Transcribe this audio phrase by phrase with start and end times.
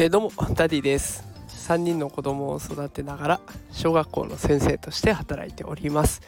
[0.00, 1.26] えー、どうもダディです。
[1.68, 3.40] 3人の子供を育てながら
[3.70, 6.22] 小学校の先生として働いております。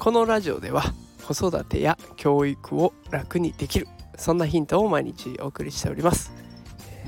[0.00, 0.82] このラジオでは
[1.22, 6.32] 子育てや教育を楽にできるそんなヒントを毎日お送りしております、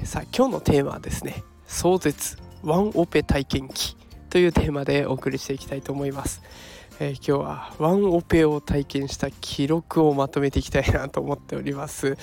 [0.04, 3.96] さあ今日のテーマはですね壮絶ワンオペ体験記
[4.30, 6.42] というテーマでお送りしていきたいと思います。
[7.04, 12.16] えー、今日はワンオペを体験した記録をまとめていきたいなと思っております、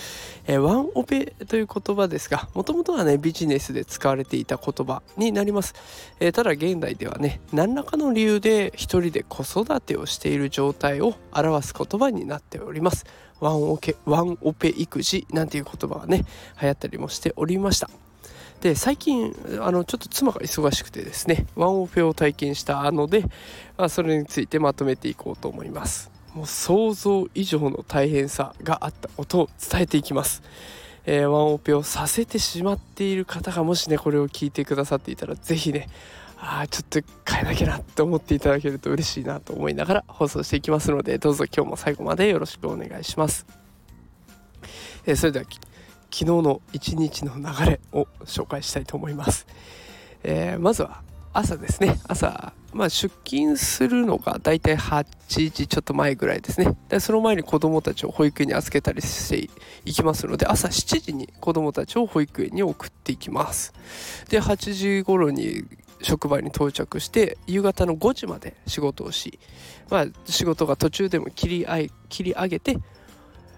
[0.47, 5.73] えー、ワンオペという言葉ですがもともとはねビジネスで使われていた言葉になります、
[6.21, 13.05] えー、ただ現代ではね何らかの理由で一人で子育てをしている状態を表す言葉になっております。
[13.41, 16.25] ワンオペワンオペ育児なんていう言葉がね
[16.61, 17.89] 流行ったりもしておりました。
[18.61, 23.21] で最近あのちょっと妻が忙しくてですねワンオペを体験したので、
[23.77, 26.11] まあ、それについてまとめていこうと思います。
[26.33, 30.43] もう想像以上の大変さがあったことを伝えていきます、
[31.05, 35.89] えー、ワンオペをさせてしまっている方がもしねこれを聞いてくださっていたら是非ね
[36.37, 43.45] ああちょっと変えなきゃなって思っていただけると嬉しいなと思いながら放送していきますのでどうぞ今日も最後までよろしくお願いします、
[45.05, 45.45] えー、それでは
[46.11, 49.47] 昨日の一日の流れを紹介したいと思います、
[50.23, 51.01] えー、まずは
[51.31, 51.99] 朝ですね。
[52.07, 56.75] 朝、まあ、出勤するのがだいたい8時ちょっと前ぐらいですね。
[56.89, 59.49] でその前に子どもたちを保育園に預けたりして
[59.85, 63.73] いきますので朝7時に子どもたちを保育園に送っていきます。
[64.29, 65.65] で8時頃に
[66.01, 69.39] 職場に到着して夕方の5時まで仕事をし、
[69.89, 72.77] まあ、仕事が途中でも切り切り上げて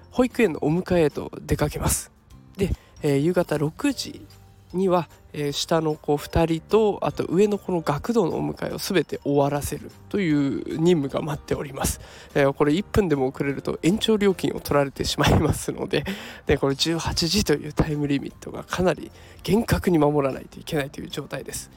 [0.09, 2.11] 保育園のお迎えへと出かけます。
[2.57, 2.71] で、
[3.01, 4.25] えー、夕方6時
[4.73, 11.99] には、えー、下の子2人とあと上の子の学童のお迎えを全て終わらせるという任務が待っております、
[12.35, 16.03] えー、これ1分でも遅れると延長料金を取られてしまいますので
[16.45, 19.11] でこれ18時というタイムリミットがかなり
[19.43, 21.71] 厳格に守らないといけないという状態です。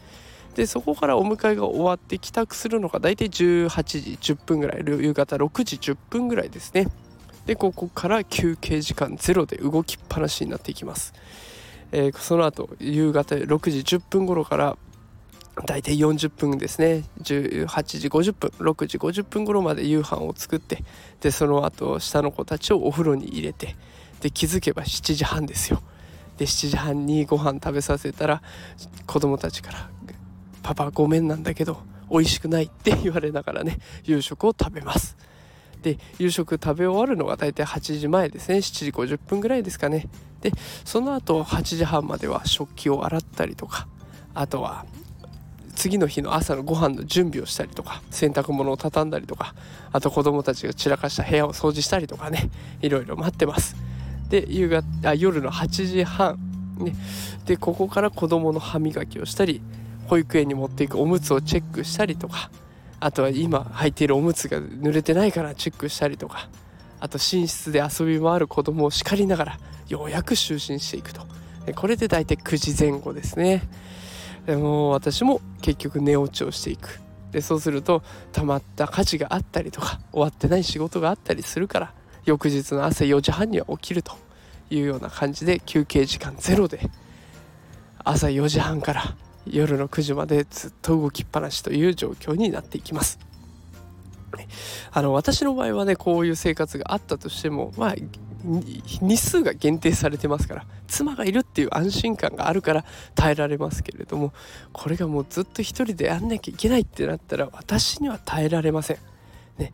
[0.54, 6.86] でそこからお迎えが終わって帰宅するのが大体18時10分ぐらい夕方6時10分ぐらいですね。
[7.46, 11.12] でここから休憩時間ゼロで動きっぱなしになっていきます、
[11.92, 14.76] えー、その後夕方6時10分頃から
[15.66, 17.04] 大体40分ですね。
[17.22, 17.66] 18
[18.00, 20.82] 時50分6時50分頃まで夕飯を作って
[21.20, 23.76] でその後下の子たちをお風呂に入れて
[24.20, 25.80] で気づけば7時半ですよ。
[26.38, 28.42] で7時半にご飯食べさせたら
[29.06, 29.90] 子供たちから
[30.64, 31.78] 「パパごめんなんだけど
[32.10, 35.16] 美味しくない」って言われながらね夕食を食べます。
[35.84, 38.56] で夕食食べ終わるのが大体8時前ですね。
[38.56, 40.08] 7時50分ぐらいですかね。
[40.40, 40.50] で
[40.84, 43.86] その後8時半までは食器を洗ったりとか
[44.34, 44.86] あとは
[45.74, 49.54] 次の日の朝のご飯の準備をしたりとか洗濯物を畳んだりとか
[49.92, 52.50] あと子供たちが散らかした部屋を掃除したりとかね。
[52.80, 53.76] いろいろ待ってます。
[54.30, 56.38] で夕方あ夜の8時半。
[56.78, 56.94] ね。
[57.44, 59.60] でここから子供の歯磨きをしたり
[60.06, 62.50] 保育園に持っていくおむつをチェックしたりとか。
[63.04, 66.48] あとは今履いているおむつが濡れてないからチェックしたりとか
[67.00, 71.20] あと寝室で遊び回る子供を叱りながらようやく就寝していくと。
[71.76, 73.68] これで大体9時前後ですね。
[74.46, 76.98] でも私も結局寝落ちをしていく。
[77.30, 81.92] でそうするとたまった家事があったりとか終わってない仕事があったりするから
[82.24, 84.12] 翌日の朝4時半には起きると
[84.70, 86.80] いうような感じで休憩時間ゼロで
[88.02, 89.14] 朝4時半から
[89.46, 93.18] 夜の9時までずっと動きっぱなしという状況になっていきます。
[94.90, 97.94] あの私の場合はねこういう生活があったとしてもまあ
[98.44, 102.84] 日数が限定されてますから妻がいるっていう安心感があるから
[103.14, 104.32] 耐えられますけれども
[104.72, 108.98] これがもうずっと一人でやんなきゃいけないってなったら私には耐えられません。
[109.56, 109.72] ね、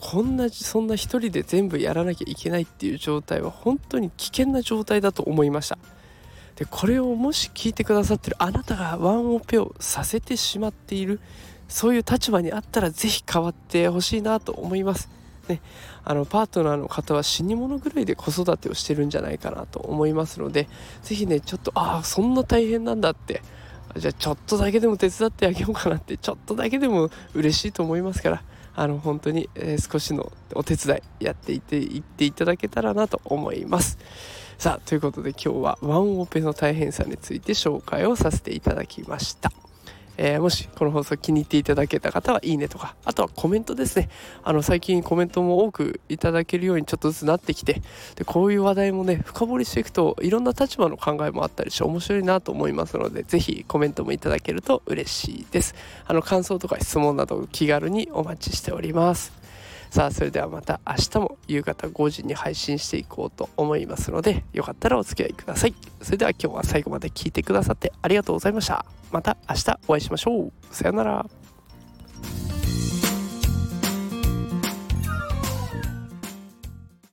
[0.00, 5.78] こんなそんな一人で全部やらなきゃいけないっていう状態は本当に危険な状態だと思いました。
[6.56, 11.20] でこれをもし聞いてくださってるあなたがワンオペをさせてしまっている
[11.68, 15.10] そういう立場にあったら是非変わってほしいなと思います。
[15.48, 15.60] ね、
[16.04, 20.68] あのパートナーの方は死に物狂いで子育てをしてるんじゃないかなと思いますので
[21.02, 23.42] 是非ねちょっとああそんな大変なんだって
[23.96, 28.42] じゃあちょっとだけでも手伝ってあげようかなってちょっとだけでも嬉しいと思いますから
[28.74, 33.98] あの本当に、えー、少しのお手伝いやっていっていっていただけたらなと思います。
[34.64, 39.52] さあということで今日はワンオペの大変さについて紹介をさせていただきました。
[40.16, 44.08] えー、もしこの放送気に入っていただけた方はいいねとかあとはコメントですね。
[44.42, 47.82] あの最近コメントも多くいただけるようにちょっとずつなってきて
[48.16, 55.74] でこういう話題もね深掘りしていくといろんな立場の考えもあったりして面白いなと思いますので是非コメントもいただけると嬉しいです。
[56.06, 59.43] あの感想とか質問など気軽にお待ちしております。
[59.94, 65.74] さあそれではまた明日も夕方5時に配信していこうと思いますのでよかったらお付き合いください。
[66.02, 68.84] それでは今日は最後まで聞いてくださってありがとうございました。
[69.12, 70.52] また明日お会いしましょう。
[70.72, 71.26] さようなら。